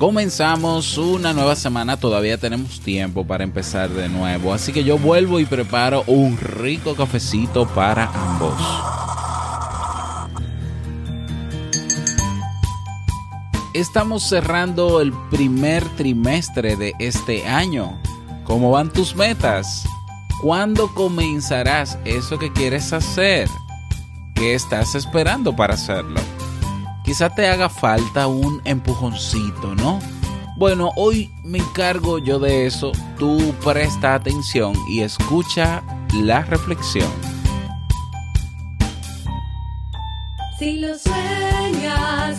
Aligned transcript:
Comenzamos 0.00 0.96
una 0.96 1.34
nueva 1.34 1.54
semana, 1.54 1.98
todavía 1.98 2.38
tenemos 2.38 2.80
tiempo 2.80 3.26
para 3.26 3.44
empezar 3.44 3.90
de 3.90 4.08
nuevo, 4.08 4.54
así 4.54 4.72
que 4.72 4.82
yo 4.82 4.96
vuelvo 4.96 5.40
y 5.40 5.44
preparo 5.44 6.04
un 6.06 6.38
rico 6.38 6.94
cafecito 6.94 7.68
para 7.68 8.06
ambos. 8.06 8.54
Estamos 13.74 14.22
cerrando 14.26 15.02
el 15.02 15.12
primer 15.30 15.86
trimestre 15.96 16.76
de 16.76 16.94
este 16.98 17.46
año. 17.46 18.00
¿Cómo 18.44 18.70
van 18.70 18.90
tus 18.90 19.14
metas? 19.14 19.84
¿Cuándo 20.40 20.94
comenzarás 20.94 21.98
eso 22.06 22.38
que 22.38 22.50
quieres 22.50 22.94
hacer? 22.94 23.50
¿Qué 24.34 24.54
estás 24.54 24.94
esperando 24.94 25.54
para 25.54 25.74
hacerlo? 25.74 26.20
Quizá 27.10 27.28
te 27.28 27.48
haga 27.48 27.68
falta 27.68 28.28
un 28.28 28.62
empujoncito, 28.64 29.74
¿no? 29.74 29.98
Bueno, 30.56 30.92
hoy 30.94 31.28
me 31.42 31.58
encargo 31.58 32.20
yo 32.20 32.38
de 32.38 32.66
eso. 32.66 32.92
Tú 33.18 33.52
presta 33.64 34.14
atención 34.14 34.74
y 34.88 35.00
escucha 35.00 35.82
la 36.14 36.42
reflexión. 36.42 37.10
Si 40.56 40.78
lo 40.78 40.96
sueñas, 40.96 42.38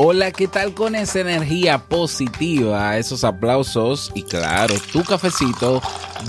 Hola, 0.00 0.30
¿qué 0.30 0.46
tal 0.46 0.74
con 0.74 0.94
esa 0.94 1.18
energía 1.18 1.78
positiva, 1.78 2.96
esos 2.98 3.24
aplausos 3.24 4.12
y 4.14 4.22
claro, 4.22 4.76
tu 4.92 5.02
cafecito? 5.02 5.82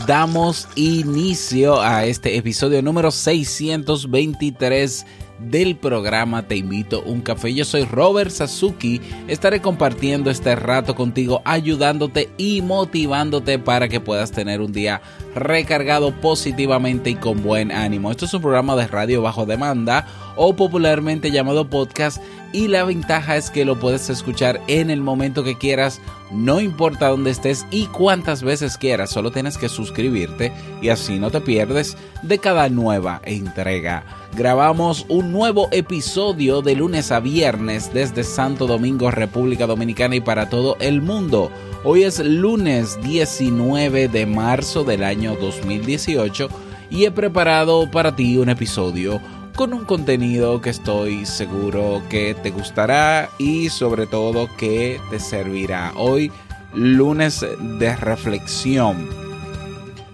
Damos 0.07 0.67
inicio 0.73 1.79
a 1.79 2.03
este 2.05 2.35
episodio 2.35 2.81
número 2.81 3.11
623 3.11 5.05
del 5.39 5.77
programa 5.77 6.47
Te 6.47 6.55
invito 6.55 7.03
un 7.03 7.21
café. 7.21 7.53
Yo 7.53 7.63
soy 7.63 7.85
Robert 7.85 8.31
Sasuki. 8.31 9.01
Estaré 9.27 9.61
compartiendo 9.61 10.31
este 10.31 10.55
rato 10.55 10.95
contigo, 10.95 11.43
ayudándote 11.45 12.29
y 12.37 12.63
motivándote 12.63 13.59
para 13.59 13.87
que 13.87 13.99
puedas 13.99 14.31
tener 14.31 14.61
un 14.61 14.71
día 14.71 15.01
recargado 15.39 16.11
positivamente 16.11 17.09
y 17.09 17.15
con 17.15 17.41
buen 17.41 17.71
ánimo. 17.71 18.11
Esto 18.11 18.25
es 18.25 18.33
un 18.33 18.41
programa 18.41 18.75
de 18.75 18.87
radio 18.87 19.21
bajo 19.21 19.45
demanda 19.45 20.05
o 20.35 20.55
popularmente 20.55 21.31
llamado 21.31 21.69
podcast 21.69 22.21
y 22.51 22.67
la 22.67 22.83
ventaja 22.83 23.37
es 23.37 23.51
que 23.51 23.65
lo 23.65 23.79
puedes 23.79 24.09
escuchar 24.09 24.59
en 24.67 24.89
el 24.89 25.01
momento 25.01 25.43
que 25.43 25.57
quieras, 25.57 26.01
no 26.31 26.59
importa 26.59 27.09
dónde 27.09 27.29
estés 27.29 27.65
y 27.69 27.85
cuántas 27.87 28.41
veces 28.41 28.77
quieras, 28.77 29.11
solo 29.11 29.31
tienes 29.31 29.57
que 29.57 29.69
suscribirte 29.69 30.51
y 30.81 30.89
así 30.89 31.19
no 31.19 31.29
te 31.29 31.41
pierdes 31.41 31.95
de 32.23 32.39
cada 32.39 32.69
nueva 32.69 33.21
entrega. 33.23 34.03
Grabamos 34.35 35.05
un 35.09 35.31
nuevo 35.31 35.69
episodio 35.71 36.61
de 36.61 36.75
lunes 36.75 37.11
a 37.11 37.19
viernes 37.19 37.93
desde 37.93 38.23
Santo 38.23 38.67
Domingo, 38.67 39.11
República 39.11 39.67
Dominicana 39.67 40.15
y 40.15 40.21
para 40.21 40.49
todo 40.49 40.75
el 40.79 41.01
mundo. 41.01 41.51
Hoy 41.83 42.03
es 42.03 42.19
lunes 42.19 42.99
19 43.03 44.07
de 44.07 44.25
marzo 44.25 44.83
del 44.83 45.03
año 45.03 45.28
2018 45.35 46.49
y 46.89 47.05
he 47.05 47.11
preparado 47.11 47.89
para 47.91 48.15
ti 48.15 48.37
un 48.37 48.49
episodio 48.49 49.21
con 49.55 49.73
un 49.73 49.85
contenido 49.85 50.61
que 50.61 50.69
estoy 50.69 51.25
seguro 51.25 52.01
que 52.09 52.33
te 52.33 52.49
gustará 52.51 53.29
y 53.37 53.69
sobre 53.69 54.07
todo 54.07 54.49
que 54.57 54.99
te 55.09 55.19
servirá. 55.19 55.91
Hoy 55.95 56.31
lunes 56.73 57.45
de 57.79 57.95
reflexión. 57.95 59.09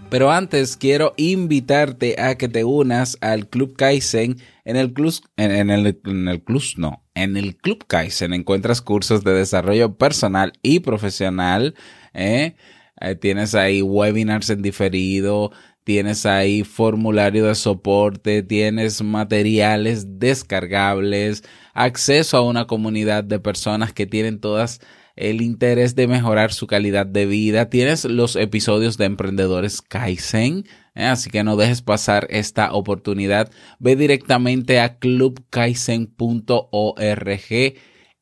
Pero 0.09 0.31
antes 0.31 0.77
quiero 0.77 1.13
invitarte 1.17 2.21
a 2.21 2.37
que 2.37 2.47
te 2.47 2.63
unas 2.63 3.17
al 3.21 3.47
Club 3.47 3.75
Kaizen. 3.75 4.37
En 4.63 4.77
el 4.77 4.93
club, 4.93 5.13
en, 5.37 5.69
el, 5.69 5.99
en 6.05 6.27
el 6.27 6.41
club, 6.41 6.63
no, 6.77 7.03
en 7.13 7.37
el 7.37 7.55
Club 7.55 7.85
Kaizen 7.85 8.33
encuentras 8.33 8.81
cursos 8.81 9.23
de 9.23 9.33
desarrollo 9.33 9.95
personal 9.95 10.53
y 10.61 10.79
profesional. 10.79 11.75
¿eh? 12.13 12.55
Eh, 13.01 13.15
tienes 13.15 13.55
ahí 13.55 13.81
webinars 13.81 14.49
en 14.49 14.61
diferido, 14.61 15.51
tienes 15.83 16.25
ahí 16.25 16.63
formulario 16.63 17.45
de 17.45 17.55
soporte, 17.55 18.43
tienes 18.43 19.01
materiales 19.01 20.19
descargables, 20.19 21.43
acceso 21.73 22.37
a 22.37 22.41
una 22.41 22.67
comunidad 22.67 23.23
de 23.23 23.39
personas 23.39 23.93
que 23.93 24.05
tienen 24.05 24.39
todas 24.39 24.81
el 25.15 25.41
interés 25.41 25.95
de 25.95 26.07
mejorar 26.07 26.51
su 26.51 26.67
calidad 26.67 27.05
de 27.05 27.25
vida, 27.25 27.69
tienes 27.69 28.03
los 28.05 28.35
episodios 28.35 28.97
de 28.97 29.05
Emprendedores 29.05 29.81
Kaizen, 29.81 30.65
¿eh? 30.93 31.05
así 31.05 31.29
que 31.29 31.43
no 31.43 31.55
dejes 31.55 31.81
pasar 31.81 32.27
esta 32.29 32.73
oportunidad, 32.73 33.49
ve 33.79 33.95
directamente 33.95 34.81
a 34.81 34.97
clubkaizen.org 34.97 36.15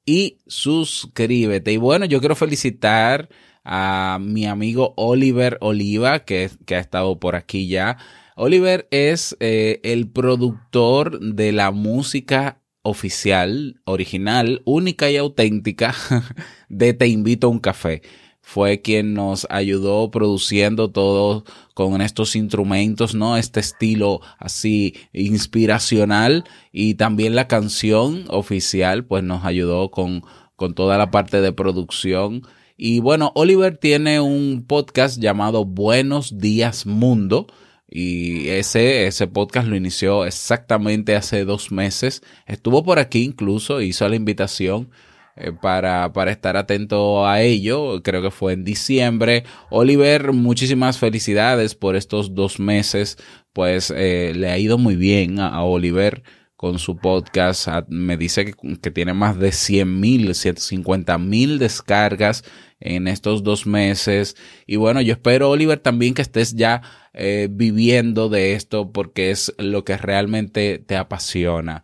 y 0.06 0.38
suscríbete. 0.46 1.72
Y 1.72 1.78
bueno, 1.78 2.06
yo 2.06 2.20
quiero 2.20 2.36
felicitar 2.36 3.30
a 3.64 4.20
mi 4.22 4.46
amigo 4.46 4.94
Oliver 4.98 5.58
Oliva, 5.62 6.20
que, 6.20 6.50
que 6.66 6.76
ha 6.76 6.80
estado 6.80 7.20
por 7.20 7.36
aquí 7.36 7.68
ya. 7.68 7.98
Oliver 8.36 8.88
es 8.92 9.38
eh, 9.40 9.80
el 9.84 10.10
productor 10.10 11.20
de 11.20 11.52
la 11.52 11.72
música 11.72 12.62
oficial, 12.82 13.82
original, 13.86 14.62
única 14.66 15.10
y 15.10 15.18
auténtica 15.18 15.96
de 16.70 16.94
Te 16.94 17.08
invito 17.08 17.48
a 17.48 17.52
un 17.52 17.60
café. 17.60 18.02
Fue 18.42 18.82
quien 18.82 19.14
nos 19.14 19.48
ayudó 19.50 20.12
produciendo 20.12 20.92
todo 20.92 21.46
con 21.74 22.02
estos 22.02 22.36
instrumentos, 22.36 23.16
¿no? 23.16 23.38
Este 23.38 23.62
estilo 23.62 24.20
así 24.38 24.96
inspiracional 25.14 26.44
y 26.74 26.96
también 26.96 27.36
la 27.36 27.48
canción 27.48 28.26
oficial, 28.28 29.06
pues 29.06 29.24
nos 29.24 29.46
ayudó 29.46 29.92
con, 29.92 30.24
con 30.58 30.74
toda 30.76 30.98
la 30.98 31.10
parte 31.10 31.40
de 31.40 31.54
producción 31.54 32.42
y 32.78 33.00
bueno, 33.00 33.32
Oliver 33.36 33.78
tiene 33.78 34.20
un 34.20 34.66
podcast 34.68 35.20
llamado 35.20 35.66
Buenos 35.66 36.40
Días 36.40 36.86
Mundo. 36.86 37.48
Y 37.88 38.50
ese, 38.50 39.06
ese 39.06 39.28
podcast 39.28 39.68
lo 39.68 39.76
inició 39.76 40.26
exactamente 40.26 41.16
hace 41.16 41.46
dos 41.46 41.72
meses. 41.72 42.24
Estuvo 42.48 42.84
por 42.84 42.98
aquí 42.98 43.24
incluso, 43.24 43.82
hizo 43.82 44.10
la 44.10 44.16
invitación 44.16 44.90
eh, 45.36 45.52
para, 45.52 46.12
para 46.14 46.32
estar 46.32 46.58
atento 46.58 47.28
a 47.28 47.42
ello. 47.44 48.02
Creo 48.02 48.24
que 48.24 48.32
fue 48.32 48.54
en 48.54 48.64
diciembre. 48.64 49.44
Oliver, 49.70 50.34
muchísimas 50.34 50.98
felicidades 50.98 51.76
por 51.76 51.96
estos 51.96 52.34
dos 52.34 52.60
meses. 52.60 53.18
Pues 53.54 53.94
eh, 53.96 54.34
le 54.36 54.50
ha 54.50 54.58
ido 54.58 54.80
muy 54.80 54.96
bien 54.96 55.40
a 55.40 55.64
Oliver 55.64 56.24
con 56.64 56.80
su 56.80 56.96
podcast. 56.96 57.68
Me 57.90 58.16
dice 58.16 58.56
que, 58.82 58.92
tiene 58.92 59.14
más 59.14 59.38
de 59.38 59.52
100 59.52 60.00
mil, 60.00 60.34
150 60.34 61.18
mil 61.18 61.60
descargas 61.60 62.46
en 62.80 63.10
estos 63.10 63.44
dos 63.44 63.68
meses. 63.68 64.38
Y 64.66 64.78
bueno, 64.78 65.02
yo 65.02 65.12
espero, 65.12 65.50
Oliver, 65.50 65.80
también 65.80 66.14
que 66.14 66.22
estés 66.22 66.56
ya 66.56 66.82
eh, 67.14 67.50
viviendo 67.52 68.30
de 68.30 68.54
esto 68.54 68.94
porque 68.94 69.32
es 69.32 69.54
lo 69.58 69.84
que 69.84 69.98
realmente 69.98 70.78
te 70.80 70.96
apasiona. 70.96 71.84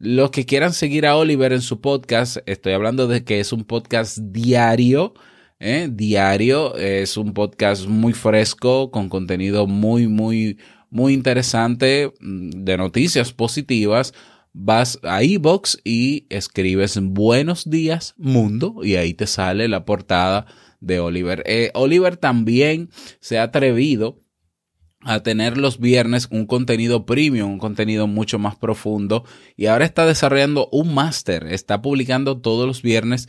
Los 0.00 0.32
que 0.32 0.44
quieran 0.44 0.72
seguir 0.72 1.06
a 1.06 1.14
Oliver 1.14 1.52
en 1.52 1.62
su 1.62 1.80
podcast, 1.80 2.38
estoy 2.46 2.72
hablando 2.72 3.06
de 3.06 3.22
que 3.22 3.38
es 3.38 3.52
un 3.52 3.62
podcast 3.62 4.18
diario. 4.18 5.14
¿eh? 5.60 5.88
Diario, 5.88 6.74
es 6.74 7.16
un 7.16 7.32
podcast 7.32 7.86
muy 7.86 8.12
fresco, 8.12 8.90
con 8.90 9.08
contenido 9.08 9.68
muy, 9.68 10.08
muy, 10.08 10.58
muy 10.96 11.12
interesante 11.12 12.12
mm, 12.20 12.64
de 12.64 12.78
noticias 12.78 13.32
positivas, 13.34 14.14
vas 14.54 14.98
a 15.02 15.22
iBox 15.22 15.78
y 15.84 16.26
escribes 16.30 16.98
Buenos 17.02 17.68
días 17.68 18.14
mundo 18.16 18.76
y 18.82 18.96
ahí 18.96 19.12
te 19.12 19.26
sale 19.26 19.68
la 19.68 19.84
portada 19.84 20.46
de 20.80 20.98
Oliver. 20.98 21.42
Eh, 21.44 21.70
Oliver 21.74 22.16
también 22.16 22.88
se 23.20 23.38
ha 23.38 23.42
atrevido 23.44 24.22
a 25.02 25.20
tener 25.20 25.58
los 25.58 25.78
viernes 25.78 26.28
un 26.30 26.46
contenido 26.46 27.04
premium, 27.04 27.52
un 27.52 27.58
contenido 27.58 28.06
mucho 28.06 28.38
más 28.38 28.56
profundo 28.56 29.24
y 29.54 29.66
ahora 29.66 29.84
está 29.84 30.06
desarrollando 30.06 30.70
un 30.72 30.94
máster, 30.94 31.46
está 31.52 31.82
publicando 31.82 32.40
todos 32.40 32.66
los 32.66 32.80
viernes 32.80 33.28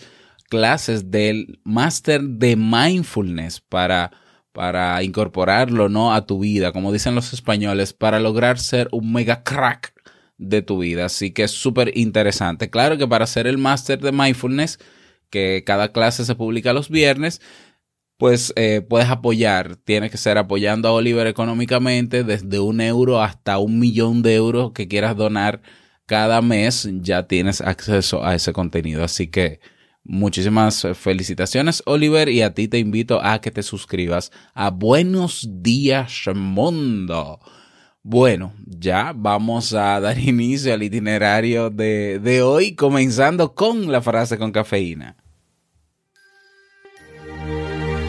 clases 0.50 1.12
del 1.12 1.60
máster 1.66 2.22
de 2.24 2.56
mindfulness 2.56 3.60
para 3.60 4.12
para 4.58 5.04
incorporarlo 5.04 5.88
no 5.88 6.16
a 6.16 6.26
tu 6.26 6.40
vida, 6.40 6.72
como 6.72 6.92
dicen 6.92 7.14
los 7.14 7.32
españoles, 7.32 7.94
para 7.94 8.20
lograr 8.20 8.58
ser 8.58 8.90
un 8.92 9.14
mega 9.14 9.44
crack 9.44 9.94
de 10.40 10.64
tu 10.64 10.80
vida. 10.80 11.06
Así 11.06 11.30
que 11.30 11.44
es 11.44 11.52
súper 11.52 11.96
interesante. 11.96 12.72
Claro 12.72 12.98
que 12.98 13.08
para 13.08 13.26
hacer 13.26 13.46
el 13.46 13.60
máster 13.60 14.00
de 14.00 14.12
mindfulness, 14.12 14.80
que 15.30 15.64
cada 15.64 15.92
clase 15.92 16.26
se 16.26 16.34
publica 16.34 16.74
los 16.74 16.90
viernes, 16.90 17.40
pues 18.18 18.52
eh, 18.56 18.82
puedes 18.82 19.10
apoyar. 19.10 19.76
Tienes 19.76 20.10
que 20.10 20.18
ser 20.18 20.40
apoyando 20.40 20.88
a 20.88 20.94
Oliver 20.94 21.28
económicamente 21.28 22.24
desde 22.24 22.60
un 22.60 22.82
euro 22.82 23.22
hasta 23.22 23.60
un 23.60 23.78
millón 23.78 24.24
de 24.24 24.34
euros 24.34 24.72
que 24.72 24.88
quieras 24.88 25.16
donar 25.16 25.62
cada 26.08 26.42
mes. 26.42 26.90
Ya 26.94 27.28
tienes 27.28 27.62
acceso 27.62 28.26
a 28.26 28.34
ese 28.34 28.54
contenido. 28.54 29.04
Así 29.04 29.28
que 29.28 29.60
muchísimas 30.08 30.88
felicitaciones, 30.96 31.84
Oliver. 31.86 32.30
Y 32.30 32.42
a 32.42 32.54
ti 32.54 32.68
te 32.68 32.80
invito 32.80 33.22
a 33.24 33.40
que 33.40 33.52
te 33.52 33.62
suscribas 33.62 34.32
a 34.54 34.72
Buenos 34.72 35.48
Días 35.62 36.24
Mundo. 36.34 37.40
Bueno, 38.02 38.54
ya 38.66 39.14
vamos 39.14 39.74
a 39.74 40.00
dar 40.00 40.18
inicio 40.20 40.74
al 40.74 40.82
itinerario 40.82 41.70
de, 41.70 42.20
de 42.20 42.42
hoy, 42.42 42.74
comenzando 42.74 43.54
con 43.54 43.92
la 43.92 44.02
frase 44.02 44.38
con 44.38 44.52
cafeína. 44.52 45.18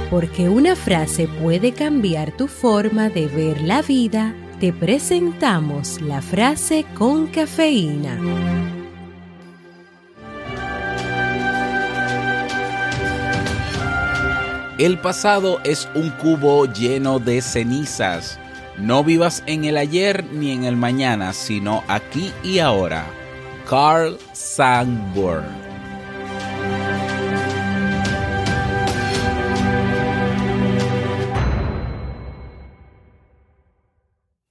Porque 0.09 0.49
una 0.49 0.75
frase 0.75 1.29
puede 1.43 1.73
cambiar 1.73 2.35
tu 2.37 2.47
forma 2.47 3.11
de 3.11 3.27
ver 3.27 3.61
la 3.61 3.83
vida, 3.83 4.35
te 4.59 4.73
presentamos 4.73 6.01
la 6.01 6.23
frase 6.23 6.87
con 6.97 7.27
cafeína. 7.27 8.78
El 14.79 15.01
pasado 15.01 15.59
es 15.65 15.89
un 15.97 16.11
cubo 16.11 16.65
lleno 16.67 17.19
de 17.19 17.43
cenizas. 17.43 18.39
No 18.79 19.03
vivas 19.03 19.43
en 19.47 19.65
el 19.65 19.77
ayer 19.77 20.25
ni 20.33 20.53
en 20.53 20.63
el 20.63 20.77
mañana, 20.77 21.33
sino 21.33 21.83
aquí 21.89 22.33
y 22.45 22.61
ahora. 22.61 23.05
Carl 23.69 24.17
Sandburg 24.33 25.43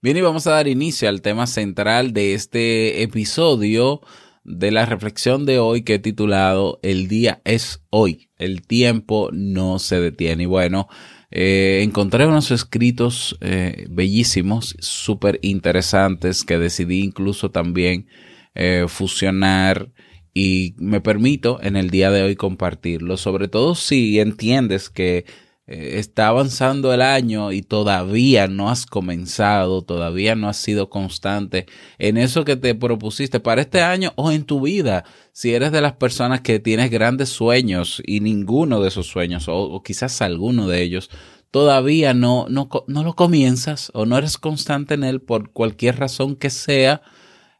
Bien, 0.01 0.17
y 0.17 0.21
vamos 0.21 0.45
a 0.45 0.51
dar 0.51 0.67
inicio 0.67 1.07
al 1.07 1.21
tema 1.21 1.47
central 1.47 2.11
de 2.11 2.33
este 2.33 3.01
episodio 3.01 4.01
de 4.47 4.71
la 4.71 4.85
reflexión 4.85 5.45
de 5.45 5.59
hoy 5.59 5.83
que 5.83 5.95
he 5.95 5.99
titulado 5.99 6.79
El 6.81 7.07
día 7.07 7.41
es 7.43 7.83
hoy, 7.89 8.29
el 8.37 8.65
tiempo 8.65 9.29
no 9.33 9.77
se 9.77 9.99
detiene. 9.99 10.43
Y 10.43 10.47
bueno, 10.47 10.87
eh, 11.29 11.81
encontré 11.83 12.25
unos 12.25 12.49
escritos 12.51 13.37
eh, 13.41 13.85
bellísimos, 13.89 14.75
súper 14.79 15.39
interesantes, 15.41 16.45
que 16.45 16.57
decidí 16.57 17.03
incluso 17.03 17.51
también 17.51 18.07
eh, 18.55 18.85
fusionar 18.87 19.91
y 20.33 20.75
me 20.77 21.01
permito 21.01 21.59
en 21.61 21.75
el 21.75 21.89
día 21.89 22.09
de 22.09 22.23
hoy 22.23 22.35
compartirlo, 22.35 23.17
sobre 23.17 23.49
todo 23.49 23.75
si 23.75 24.19
entiendes 24.19 24.89
que 24.89 25.25
eh, 25.69 25.99
está 25.99 26.29
avanzando 26.29 26.93
el 26.93 27.01
año 27.01 27.51
y 27.51 27.61
todavía 27.61 28.47
no 28.47 28.69
has 28.69 28.85
comenzado, 28.85 29.81
todavía 29.81 30.33
no 30.33 30.47
has 30.47 30.55
sido 30.55 30.89
constante 30.89 31.65
en 31.99 32.15
eso 32.15 32.45
que 32.45 32.55
te 32.55 32.73
propusiste 32.73 33.41
para 33.41 33.61
este 33.61 33.81
año 33.81 34.13
o 34.15 34.31
en 34.31 34.45
tu 34.45 34.61
vida. 34.61 35.03
Si 35.33 35.53
eres 35.53 35.73
de 35.73 35.81
las 35.81 35.93
personas 35.93 36.39
que 36.39 36.59
tienes 36.59 36.89
grandes 36.89 37.27
sueños 37.27 38.01
y 38.05 38.21
ninguno 38.21 38.79
de 38.79 38.87
esos 38.87 39.07
sueños, 39.07 39.47
o, 39.49 39.83
quizás 39.83 40.21
alguno 40.21 40.69
de 40.69 40.81
ellos, 40.83 41.09
todavía 41.51 42.13
no, 42.13 42.45
no, 42.49 42.69
no 42.87 43.03
lo 43.03 43.15
comienzas 43.15 43.91
o 43.93 44.05
no 44.05 44.17
eres 44.17 44.37
constante 44.37 44.93
en 44.93 45.03
él 45.03 45.19
por 45.19 45.51
cualquier 45.51 45.99
razón 45.99 46.37
que 46.37 46.49
sea, 46.49 47.01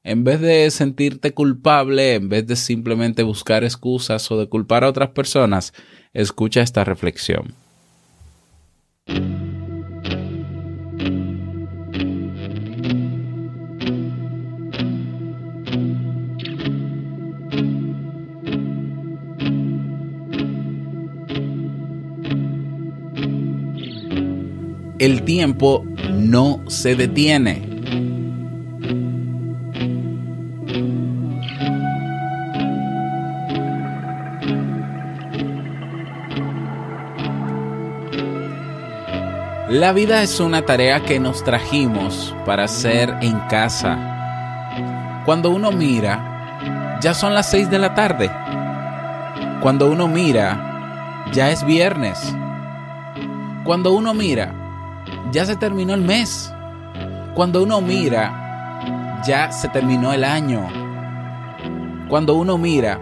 en 0.06 0.24
vez 0.24 0.40
de 0.40 0.72
sentirte 0.72 1.34
culpable, 1.34 2.16
en 2.16 2.30
vez 2.30 2.48
de 2.48 2.56
simplemente 2.56 3.24
buscar 3.24 3.66
excusas 3.66 4.32
o 4.32 4.40
de 4.40 4.48
culpar 4.48 4.86
a 4.86 4.90
otras 4.90 5.10
personas, 5.10 5.74
escucha 6.14 6.62
esta 6.62 6.86
reflexión. 6.86 7.67
El 25.00 25.22
tiempo 25.26 25.86
no 26.10 26.62
se 26.68 26.96
detiene. 26.96 27.62
La 39.70 39.94
vida 39.94 40.24
es 40.24 40.40
una 40.40 40.64
tarea 40.64 41.04
que 41.04 41.20
nos 41.20 41.44
trajimos 41.44 42.34
para 42.48 42.64
hacer 42.64 43.14
en 43.22 43.38
casa. 43.50 45.24
Cuando 45.26 45.52
uno 45.52 45.72
mira, 45.72 46.98
ya 47.02 47.14
son 47.14 47.36
las 47.36 47.52
seis 47.52 47.70
de 47.70 47.78
la 47.78 47.94
tarde. 47.94 48.32
Cuando 49.62 49.92
uno 49.92 50.08
mira, 50.08 51.28
ya 51.34 51.52
es 51.52 51.64
viernes. 51.64 52.34
Cuando 53.64 53.94
uno 53.94 54.16
mira, 54.16 54.67
ya 55.32 55.46
se 55.46 55.56
terminó 55.56 55.94
el 55.94 56.02
mes. 56.02 56.54
Cuando 57.36 57.64
uno 57.64 57.82
mira, 57.82 59.22
ya 59.26 59.52
se 59.52 59.68
terminó 59.70 60.14
el 60.14 60.24
año. 60.24 60.68
Cuando 62.10 62.36
uno 62.36 62.58
mira, 62.58 63.00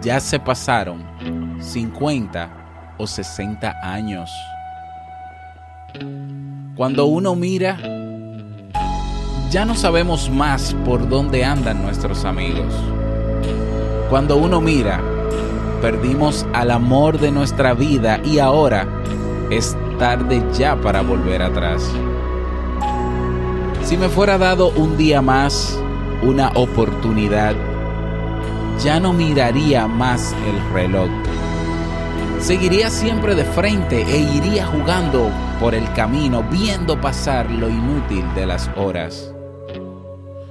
ya 0.00 0.20
se 0.20 0.38
pasaron 0.38 1.04
50 1.60 2.48
o 2.98 3.06
60 3.06 3.74
años. 3.82 4.30
Cuando 6.76 7.06
uno 7.06 7.34
mira, 7.34 7.76
ya 9.50 9.64
no 9.64 9.74
sabemos 9.74 10.30
más 10.30 10.74
por 10.84 11.08
dónde 11.08 11.44
andan 11.44 11.82
nuestros 11.82 12.24
amigos. 12.24 12.72
Cuando 14.10 14.36
uno 14.36 14.60
mira, 14.60 15.00
perdimos 15.82 16.46
al 16.52 16.70
amor 16.70 17.18
de 17.18 17.30
nuestra 17.30 17.74
vida 17.74 18.20
y 18.24 18.38
ahora 18.38 18.86
es 19.50 19.76
tarde 19.98 20.42
ya 20.56 20.80
para 20.80 21.02
volver 21.02 21.42
atrás. 21.42 21.82
Si 23.82 23.96
me 23.96 24.08
fuera 24.08 24.38
dado 24.38 24.70
un 24.70 24.96
día 24.96 25.20
más, 25.20 25.78
una 26.22 26.50
oportunidad, 26.54 27.54
ya 28.82 29.00
no 29.00 29.12
miraría 29.12 29.86
más 29.86 30.34
el 30.46 30.72
reloj. 30.72 31.08
Seguiría 32.40 32.90
siempre 32.90 33.34
de 33.34 33.44
frente 33.44 34.02
e 34.02 34.18
iría 34.36 34.66
jugando 34.66 35.30
por 35.58 35.74
el 35.74 35.92
camino 35.92 36.44
viendo 36.44 37.00
pasar 37.00 37.50
lo 37.50 37.68
inútil 37.68 38.24
de 38.34 38.46
las 38.46 38.70
horas. 38.76 39.34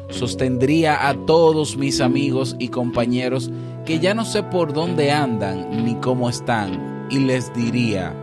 Sostendría 0.10 1.08
a 1.08 1.13
todos 1.13 1.77
mis 1.77 2.01
amigos 2.01 2.56
y 2.60 2.70
compañeros 2.70 3.50
que 3.86 4.00
ya 4.00 4.13
no 4.13 4.25
sé 4.25 4.44
por 4.44 4.74
dónde 4.74 5.12
andan 5.12 5.86
ni 5.86 5.96
cómo 5.96 6.30
están 6.30 7.08
y 7.10 7.20
les 7.20 7.54
diría, 7.54 8.13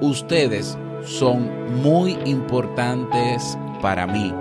ustedes 0.00 0.76
son 1.04 1.82
muy 1.82 2.18
importantes 2.24 3.56
para 3.80 4.06
mí. 4.06 4.34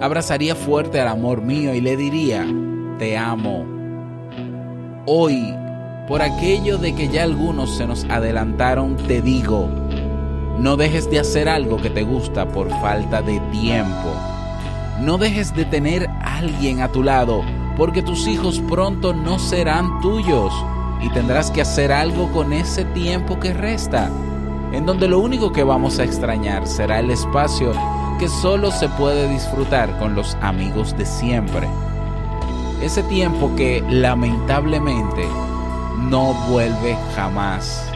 Abrazaría 0.00 0.54
fuerte 0.54 1.00
al 1.00 1.08
amor 1.08 1.42
mío 1.42 1.74
y 1.74 1.80
le 1.80 1.96
diría, 1.96 2.46
te 2.98 3.16
amo. 3.18 3.66
Hoy, 5.06 5.54
por 6.08 6.22
aquello 6.22 6.78
de 6.78 6.94
que 6.94 7.08
ya 7.08 7.24
algunos 7.24 7.76
se 7.76 7.86
nos 7.86 8.04
adelantaron, 8.04 8.96
te 8.96 9.20
digo, 9.20 9.68
no 10.58 10.76
dejes 10.76 11.10
de 11.10 11.20
hacer 11.20 11.48
algo 11.48 11.76
que 11.78 11.90
te 11.90 12.02
gusta 12.02 12.48
por 12.48 12.68
falta 12.80 13.22
de 13.22 13.40
tiempo. 13.52 14.14
No 15.00 15.16
dejes 15.16 15.54
de 15.54 15.64
tener 15.64 16.08
a 16.08 16.38
alguien 16.38 16.80
a 16.80 16.92
tu 16.92 17.02
lado, 17.02 17.42
porque 17.76 18.02
tus 18.02 18.26
hijos 18.26 18.60
pronto 18.68 19.14
no 19.14 19.38
serán 19.38 20.00
tuyos 20.00 20.52
y 21.02 21.08
tendrás 21.10 21.50
que 21.50 21.62
hacer 21.62 21.92
algo 21.92 22.30
con 22.32 22.52
ese 22.52 22.84
tiempo 22.86 23.40
que 23.40 23.54
resta, 23.54 24.10
en 24.72 24.86
donde 24.86 25.08
lo 25.08 25.18
único 25.18 25.52
que 25.52 25.64
vamos 25.64 25.98
a 25.98 26.04
extrañar 26.04 26.66
será 26.66 27.00
el 27.00 27.10
espacio 27.10 27.72
que 28.18 28.28
solo 28.28 28.70
se 28.70 28.88
puede 28.90 29.28
disfrutar 29.28 29.98
con 29.98 30.14
los 30.14 30.36
amigos 30.40 30.96
de 30.96 31.06
siempre. 31.06 31.68
Ese 32.82 33.02
tiempo 33.04 33.50
que 33.56 33.82
lamentablemente 33.88 35.26
no 35.98 36.34
vuelve 36.48 36.96
jamás 37.14 37.89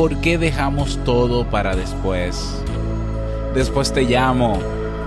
¿Por 0.00 0.16
qué 0.22 0.38
dejamos 0.38 0.98
todo 1.04 1.44
para 1.44 1.76
después? 1.76 2.58
Después 3.52 3.92
te 3.92 4.04
llamo, 4.04 4.58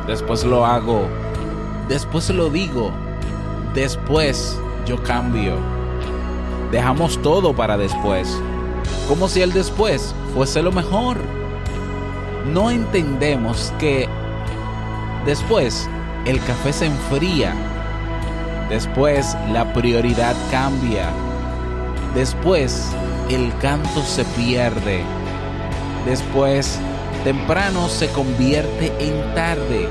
después 0.06 0.44
lo 0.44 0.68
hago, 0.68 1.08
después 1.90 2.30
lo 2.30 2.52
digo, 2.52 2.92
después 3.74 4.56
yo 4.86 5.02
cambio. 5.02 5.56
Dejamos 6.72 7.20
todo 7.24 7.56
para 7.56 7.76
después, 7.76 8.40
como 9.08 9.28
si 9.28 9.42
el 9.42 9.52
después 9.52 10.14
fuese 10.36 10.62
lo 10.62 10.72
mejor. 10.72 11.18
No 12.54 12.70
entendemos 12.70 13.74
que 13.80 14.08
después 15.26 15.90
el 16.28 16.40
café 16.42 16.72
se 16.72 16.86
enfría, 16.86 17.56
después 18.70 19.36
la 19.52 19.74
prioridad 19.74 20.36
cambia, 20.52 21.10
después 22.14 22.94
el 23.34 23.58
canto 23.58 24.02
se 24.04 24.24
pierde, 24.26 25.04
después 26.06 26.80
temprano 27.24 27.88
se 27.88 28.10
convierte 28.10 28.92
en 29.00 29.34
tarde. 29.34 29.88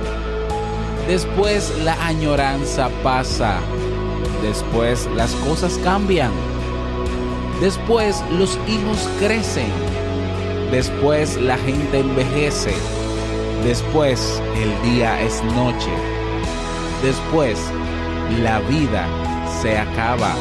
Después 1.06 1.72
la 1.82 1.94
añoranza 2.06 2.90
pasa. 3.02 3.58
Después 4.42 5.08
las 5.16 5.32
cosas 5.46 5.78
cambian. 5.82 6.30
Después 7.60 8.22
los 8.30 8.58
hijos 8.68 9.08
crecen. 9.18 9.70
Después 10.70 11.36
la 11.36 11.56
gente 11.58 12.00
envejece. 12.00 12.74
Después 13.64 14.42
el 14.56 14.90
día 14.90 15.20
es 15.22 15.42
noche. 15.54 15.90
Después 17.02 17.58
la 18.42 18.60
vida 18.60 19.06
se 19.60 19.78
acaba. 19.78 20.34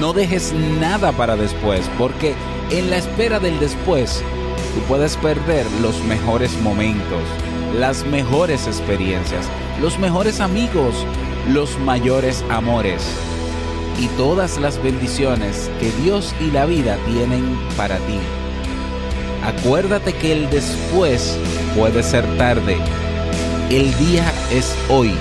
No 0.00 0.14
dejes 0.14 0.54
nada 0.80 1.12
para 1.12 1.36
después, 1.36 1.82
porque 1.98 2.34
en 2.70 2.88
la 2.88 2.96
espera 2.96 3.38
del 3.38 3.60
después, 3.60 4.22
tú 4.74 4.80
puedes 4.88 5.18
perder 5.18 5.66
los 5.82 6.02
mejores 6.04 6.58
momentos, 6.62 7.22
las 7.78 8.06
mejores 8.06 8.66
experiencias, 8.66 9.46
los 9.78 9.98
mejores 9.98 10.40
amigos, 10.40 10.94
los 11.50 11.78
mayores 11.80 12.42
amores 12.48 13.02
y 14.00 14.06
todas 14.16 14.58
las 14.58 14.82
bendiciones 14.82 15.70
que 15.78 15.90
Dios 16.02 16.34
y 16.40 16.50
la 16.50 16.64
vida 16.64 16.96
tienen 17.04 17.58
para 17.76 17.96
ti. 17.98 18.18
Acuérdate 19.44 20.14
que 20.14 20.32
el 20.32 20.48
después 20.48 21.36
puede 21.76 22.02
ser 22.02 22.24
tarde. 22.38 22.78
El 23.68 23.94
día 23.98 24.32
es 24.50 24.74
hoy. 24.88 25.14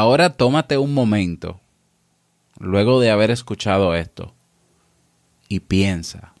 Ahora 0.00 0.30
tómate 0.30 0.78
un 0.78 0.94
momento, 0.94 1.60
luego 2.58 3.00
de 3.00 3.10
haber 3.10 3.30
escuchado 3.30 3.94
esto, 3.94 4.34
y 5.46 5.60
piensa. 5.60 6.32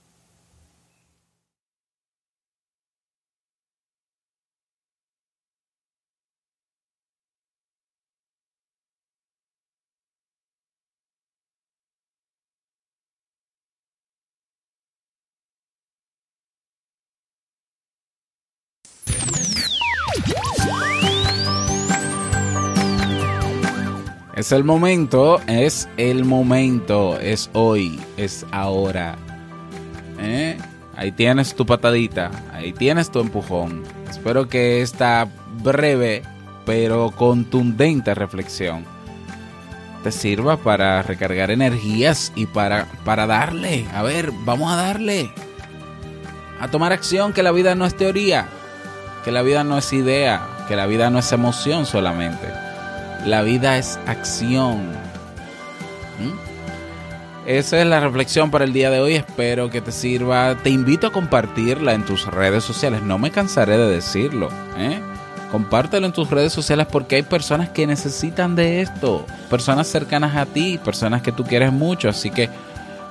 Es 24.40 24.52
el 24.52 24.64
momento, 24.64 25.38
es 25.48 25.86
el 25.98 26.24
momento, 26.24 27.20
es 27.20 27.50
hoy, 27.52 28.00
es 28.16 28.46
ahora. 28.52 29.18
¿Eh? 30.18 30.56
Ahí 30.96 31.12
tienes 31.12 31.54
tu 31.54 31.66
patadita, 31.66 32.30
ahí 32.50 32.72
tienes 32.72 33.10
tu 33.10 33.20
empujón. 33.20 33.82
Espero 34.08 34.48
que 34.48 34.80
esta 34.80 35.28
breve 35.62 36.22
pero 36.64 37.10
contundente 37.10 38.14
reflexión 38.14 38.86
te 40.02 40.10
sirva 40.10 40.56
para 40.56 41.02
recargar 41.02 41.50
energías 41.50 42.32
y 42.34 42.46
para, 42.46 42.86
para 43.04 43.26
darle. 43.26 43.84
A 43.92 44.02
ver, 44.02 44.32
vamos 44.46 44.72
a 44.72 44.76
darle. 44.76 45.30
A 46.60 46.68
tomar 46.68 46.94
acción, 46.94 47.34
que 47.34 47.42
la 47.42 47.52
vida 47.52 47.74
no 47.74 47.84
es 47.84 47.94
teoría, 47.94 48.48
que 49.22 49.32
la 49.32 49.42
vida 49.42 49.64
no 49.64 49.76
es 49.76 49.92
idea, 49.92 50.48
que 50.66 50.76
la 50.76 50.86
vida 50.86 51.10
no 51.10 51.18
es 51.18 51.30
emoción 51.30 51.84
solamente 51.84 52.69
la 53.26 53.42
vida 53.42 53.78
es 53.78 53.98
acción. 54.06 54.88
¿Mm? 56.18 56.50
Esa 57.46 57.80
es 57.80 57.86
la 57.86 58.00
reflexión 58.00 58.50
para 58.50 58.64
el 58.64 58.72
día 58.72 58.90
de 58.90 59.00
hoy. 59.00 59.14
Espero 59.14 59.70
que 59.70 59.80
te 59.80 59.92
sirva. 59.92 60.56
Te 60.62 60.70
invito 60.70 61.06
a 61.06 61.12
compartirla 61.12 61.94
en 61.94 62.04
tus 62.04 62.26
redes 62.26 62.64
sociales. 62.64 63.02
No 63.02 63.18
me 63.18 63.30
cansaré 63.30 63.76
de 63.78 63.90
decirlo. 63.90 64.50
¿eh? 64.76 65.00
Compártelo 65.50 66.06
en 66.06 66.12
tus 66.12 66.30
redes 66.30 66.52
sociales 66.52 66.86
porque 66.90 67.16
hay 67.16 67.22
personas 67.22 67.70
que 67.70 67.86
necesitan 67.86 68.54
de 68.54 68.82
esto. 68.82 69.26
Personas 69.48 69.88
cercanas 69.88 70.36
a 70.36 70.46
ti, 70.46 70.78
personas 70.84 71.22
que 71.22 71.32
tú 71.32 71.44
quieres 71.44 71.72
mucho. 71.72 72.08
Así 72.08 72.30
que 72.30 72.44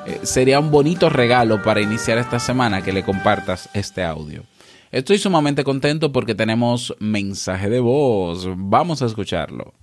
eh, 0.05 0.19
sería 0.23 0.59
un 0.59 0.71
bonito 0.71 1.09
regalo 1.09 1.61
para 1.61 1.81
iniciar 1.81 2.17
esta 2.17 2.39
semana 2.39 2.81
que 2.81 2.93
le 2.93 3.03
compartas 3.03 3.67
este 3.73 4.03
audio. 4.03 4.43
Estoy 4.91 5.17
sumamente 5.17 5.63
contento 5.63 6.11
porque 6.11 6.33
tenemos 6.33 6.95
mensaje 6.99 7.69
de 7.69 7.79
voz. 7.79 8.47
Vamos 8.55 9.01
a 9.01 9.05
escucharlo. 9.05 9.78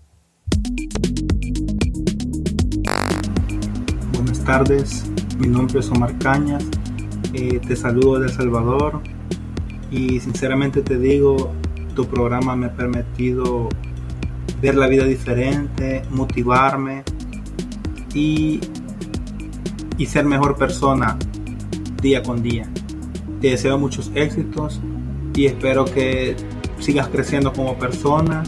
Tardes, 4.47 5.05
mi 5.41 5.49
nombre 5.49 5.81
es 5.81 5.91
Omar 5.91 6.17
Cañas, 6.19 6.65
eh, 7.33 7.59
te 7.67 7.75
saludo 7.75 8.21
de 8.21 8.27
El 8.27 8.33
Salvador 8.33 9.01
y 9.91 10.21
sinceramente 10.21 10.83
te 10.83 11.01
digo, 11.01 11.53
tu 11.97 12.07
programa 12.07 12.55
me 12.55 12.67
ha 12.67 12.77
permitido 12.77 13.69
ver 14.63 14.77
la 14.77 14.87
vida 14.87 15.05
diferente, 15.05 16.05
motivarme 16.11 17.03
y, 18.15 18.61
y 19.99 20.07
ser 20.07 20.25
mejor 20.25 20.57
persona 20.57 21.19
día 22.01 22.23
con 22.23 22.41
día. 22.41 22.71
Te 23.41 23.51
deseo 23.51 23.79
muchos 23.79 24.13
éxitos 24.15 24.81
y 25.35 25.47
espero 25.47 25.87
que 25.87 26.37
sigas 26.79 27.09
creciendo 27.09 27.53
como 27.53 27.77
persona 27.79 28.45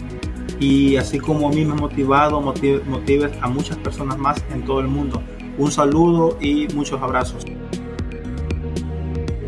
y 0.61 0.95
así 0.95 1.19
como 1.19 1.49
a 1.49 1.51
mí 1.51 1.65
me 1.65 1.73
ha 1.73 1.77
motivado, 1.77 2.41
motives 2.41 3.33
a 3.41 3.49
muchas 3.49 3.79
personas 3.79 4.17
más 4.17 4.45
en 4.55 4.65
todo 4.65 4.79
el 4.79 4.87
mundo. 4.87 5.21
Un 5.59 5.73
saludo 5.73 6.39
y 6.41 6.69
muchos 6.75 7.03
abrazos. 7.03 7.45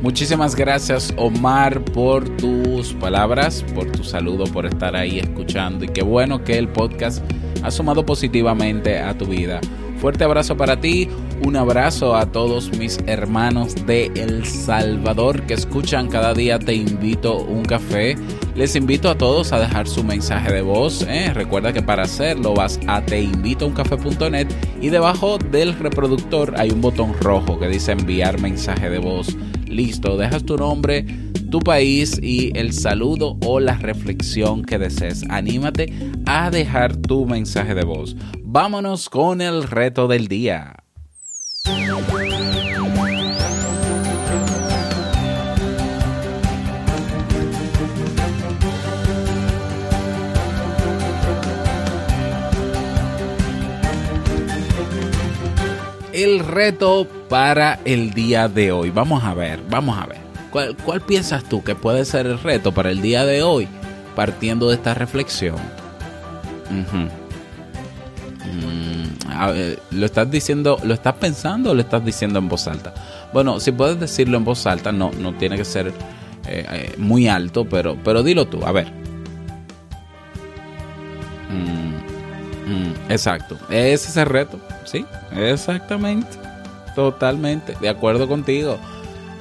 Muchísimas 0.02 0.56
gracias 0.56 1.12
Omar 1.16 1.84
por 1.84 2.28
tus 2.36 2.94
palabras, 2.94 3.64
por 3.74 3.90
tu 3.92 4.02
saludo, 4.02 4.44
por 4.44 4.66
estar 4.66 4.96
ahí 4.96 5.18
escuchando 5.18 5.84
y 5.84 5.88
qué 5.88 6.02
bueno 6.02 6.42
que 6.42 6.56
el 6.58 6.68
podcast 6.68 7.22
ha 7.62 7.70
sumado 7.70 8.04
positivamente 8.04 8.98
a 8.98 9.16
tu 9.16 9.26
vida. 9.26 9.60
Fuerte 9.98 10.24
abrazo 10.24 10.56
para 10.56 10.80
ti, 10.80 11.08
un 11.44 11.56
abrazo 11.56 12.16
a 12.16 12.32
todos 12.32 12.76
mis 12.78 12.98
hermanos 13.06 13.86
de 13.86 14.06
El 14.16 14.46
Salvador 14.46 15.42
que 15.42 15.52
escuchan 15.52 16.08
cada 16.08 16.32
día 16.32 16.58
Te 16.58 16.72
invito 16.72 17.36
un 17.36 17.62
café. 17.62 18.16
Les 18.60 18.76
invito 18.76 19.08
a 19.08 19.16
todos 19.16 19.54
a 19.54 19.58
dejar 19.58 19.88
su 19.88 20.04
mensaje 20.04 20.52
de 20.52 20.60
voz. 20.60 21.00
¿eh? 21.08 21.32
Recuerda 21.32 21.72
que 21.72 21.80
para 21.80 22.02
hacerlo 22.02 22.52
vas 22.52 22.78
a 22.88 23.00
teinvitouncafé.net 23.00 24.48
y 24.82 24.90
debajo 24.90 25.38
del 25.38 25.72
reproductor 25.78 26.52
hay 26.58 26.70
un 26.70 26.82
botón 26.82 27.14
rojo 27.22 27.58
que 27.58 27.68
dice 27.68 27.92
enviar 27.92 28.38
mensaje 28.38 28.90
de 28.90 28.98
voz. 28.98 29.34
Listo, 29.66 30.18
dejas 30.18 30.44
tu 30.44 30.58
nombre, 30.58 31.06
tu 31.50 31.60
país 31.60 32.20
y 32.22 32.54
el 32.54 32.74
saludo 32.74 33.38
o 33.46 33.60
la 33.60 33.78
reflexión 33.78 34.62
que 34.62 34.78
desees. 34.78 35.24
Anímate 35.30 35.94
a 36.26 36.50
dejar 36.50 36.94
tu 36.98 37.24
mensaje 37.24 37.74
de 37.74 37.86
voz. 37.86 38.14
Vámonos 38.42 39.08
con 39.08 39.40
el 39.40 39.62
reto 39.62 40.06
del 40.06 40.28
día. 40.28 40.76
El 56.22 56.40
reto 56.40 57.06
para 57.28 57.80
el 57.84 58.12
día 58.12 58.48
de 58.48 58.72
hoy. 58.72 58.90
Vamos 58.90 59.24
a 59.24 59.34
ver, 59.34 59.60
vamos 59.68 59.98
a 59.98 60.06
ver. 60.06 60.18
¿Cuál, 60.50 60.76
cuál 60.76 61.00
piensas 61.00 61.44
tú 61.44 61.62
que 61.62 61.74
puede 61.74 62.04
ser 62.04 62.26
el 62.26 62.38
reto 62.38 62.72
para 62.72 62.90
el 62.90 63.00
día 63.00 63.24
de 63.24 63.42
hoy? 63.42 63.68
Partiendo 64.14 64.68
de 64.68 64.74
esta 64.74 64.94
reflexión. 64.94 65.56
Mm, 66.70 67.08
¿Lo 69.90 70.06
estás 70.06 70.30
diciendo, 70.30 70.78
lo 70.82 70.94
estás 70.94 71.14
pensando 71.14 71.70
o 71.70 71.74
lo 71.74 71.80
estás 71.80 72.04
diciendo 72.04 72.38
en 72.38 72.48
voz 72.48 72.66
alta? 72.66 72.94
Bueno, 73.32 73.60
si 73.60 73.72
puedes 73.72 73.98
decirlo 73.98 74.36
en 74.36 74.44
voz 74.44 74.66
alta, 74.66 74.92
no, 74.92 75.10
no 75.18 75.34
tiene 75.34 75.56
que 75.56 75.64
ser 75.64 75.88
eh, 75.88 75.92
eh, 76.46 76.94
muy 76.98 77.28
alto, 77.28 77.64
pero, 77.64 77.96
pero 78.04 78.22
dilo 78.22 78.46
tú, 78.46 78.64
a 78.64 78.72
ver. 78.72 78.92
Exacto, 83.10 83.58
ese 83.68 84.08
es 84.08 84.16
el 84.16 84.26
reto, 84.26 84.58
sí, 84.84 85.04
exactamente, 85.36 86.38
totalmente, 86.94 87.76
de 87.80 87.88
acuerdo 87.88 88.28
contigo. 88.28 88.78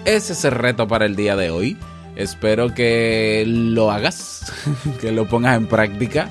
Ese 0.06 0.34
es 0.34 0.46
el 0.46 0.52
reto 0.52 0.88
para 0.88 1.06
el 1.06 1.16
día 1.16 1.36
de 1.36 1.52
hoy. 1.52 1.78
Espero 2.16 2.74
que 2.74 3.44
lo 3.48 3.92
hagas, 3.92 4.52
que 5.02 5.12
lo 5.12 5.28
pongas 5.28 5.58
en 5.58 5.68
práctica. 5.68 6.30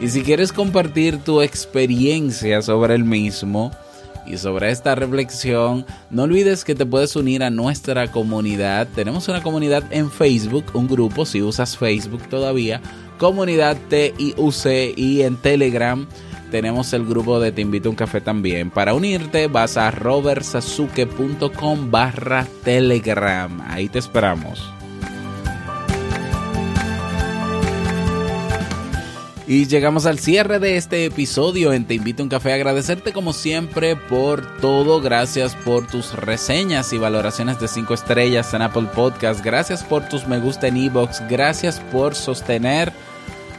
Y 0.00 0.08
si 0.08 0.22
quieres 0.22 0.52
compartir 0.52 1.18
tu 1.18 1.42
experiencia 1.42 2.62
sobre 2.62 2.94
el 2.94 3.04
mismo 3.04 3.70
y 4.26 4.38
sobre 4.38 4.70
esta 4.70 4.94
reflexión, 4.94 5.84
no 6.10 6.22
olvides 6.22 6.64
que 6.64 6.74
te 6.74 6.86
puedes 6.86 7.16
unir 7.16 7.42
a 7.42 7.50
nuestra 7.50 8.10
comunidad. 8.10 8.88
Tenemos 8.94 9.28
una 9.28 9.42
comunidad 9.42 9.84
en 9.90 10.10
Facebook, 10.10 10.64
un 10.74 10.88
grupo, 10.88 11.26
si 11.26 11.42
usas 11.42 11.76
Facebook 11.76 12.28
todavía, 12.28 12.80
comunidad 13.18 13.76
TIUC 13.88 14.96
y 14.96 15.22
en 15.22 15.36
Telegram 15.36 16.06
tenemos 16.50 16.92
el 16.92 17.06
grupo 17.06 17.40
de 17.40 17.52
Te 17.52 17.62
invito 17.62 17.88
a 17.88 17.90
un 17.90 17.96
café 17.96 18.20
también. 18.20 18.70
Para 18.70 18.94
unirte 18.94 19.46
vas 19.46 19.76
a 19.76 19.90
robertsasuke.com 19.90 21.90
barra 21.90 22.46
Telegram. 22.64 23.60
Ahí 23.68 23.88
te 23.88 23.98
esperamos. 23.98 24.72
Y 29.50 29.66
llegamos 29.66 30.06
al 30.06 30.20
cierre 30.20 30.60
de 30.60 30.76
este 30.76 31.06
episodio 31.06 31.72
en 31.72 31.84
Te 31.84 31.94
Invito 31.94 32.22
a 32.22 32.24
un 32.24 32.28
Café. 32.28 32.52
Agradecerte 32.52 33.12
como 33.12 33.32
siempre 33.32 33.96
por 33.96 34.46
todo. 34.58 35.00
Gracias 35.00 35.56
por 35.56 35.88
tus 35.88 36.14
reseñas 36.14 36.92
y 36.92 36.98
valoraciones 36.98 37.58
de 37.58 37.66
5 37.66 37.92
estrellas 37.92 38.54
en 38.54 38.62
Apple 38.62 38.86
Podcast. 38.94 39.44
Gracias 39.44 39.82
por 39.82 40.08
tus 40.08 40.28
me 40.28 40.38
gusta 40.38 40.68
en 40.68 40.76
Ebox. 40.76 41.24
Gracias 41.28 41.80
por 41.90 42.14
sostener 42.14 42.92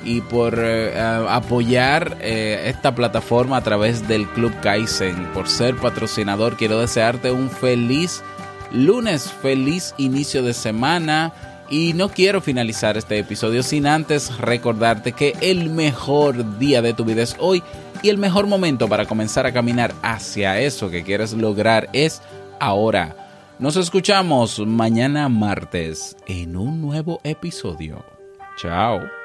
y 0.03 0.21
por 0.21 0.55
eh, 0.57 0.99
apoyar 0.99 2.17
eh, 2.21 2.63
esta 2.67 2.93
plataforma 2.95 3.57
a 3.57 3.61
través 3.61 4.07
del 4.07 4.27
Club 4.29 4.53
Kaizen. 4.61 5.25
Por 5.33 5.47
ser 5.47 5.75
patrocinador, 5.75 6.57
quiero 6.57 6.79
desearte 6.79 7.31
un 7.31 7.49
feliz 7.49 8.23
lunes, 8.71 9.31
feliz 9.31 9.93
inicio 9.97 10.43
de 10.43 10.53
semana. 10.53 11.33
Y 11.69 11.93
no 11.93 12.09
quiero 12.09 12.41
finalizar 12.41 12.97
este 12.97 13.17
episodio 13.17 13.63
sin 13.63 13.87
antes 13.87 14.37
recordarte 14.39 15.13
que 15.13 15.35
el 15.39 15.69
mejor 15.69 16.59
día 16.59 16.81
de 16.81 16.93
tu 16.93 17.05
vida 17.05 17.21
es 17.23 17.37
hoy 17.39 17.63
y 18.03 18.09
el 18.09 18.17
mejor 18.17 18.45
momento 18.47 18.89
para 18.89 19.05
comenzar 19.05 19.45
a 19.45 19.53
caminar 19.53 19.93
hacia 20.01 20.59
eso 20.59 20.89
que 20.89 21.03
quieres 21.03 21.31
lograr 21.31 21.87
es 21.93 22.21
ahora. 22.59 23.15
Nos 23.57 23.77
escuchamos 23.77 24.59
mañana 24.59 25.29
martes 25.29 26.17
en 26.27 26.57
un 26.57 26.81
nuevo 26.81 27.21
episodio. 27.23 28.03
Chao. 28.57 29.20